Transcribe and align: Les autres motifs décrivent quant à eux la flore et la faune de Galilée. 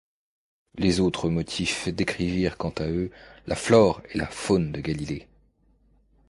Les 0.77 0.99
autres 0.99 1.29
motifs 1.29 1.87
décrivent 1.89 2.55
quant 2.57 2.73
à 2.79 2.87
eux 2.89 3.11
la 3.45 3.55
flore 3.55 4.01
et 4.11 4.17
la 4.17 4.25
faune 4.25 4.71
de 4.71 4.81
Galilée. 4.81 5.27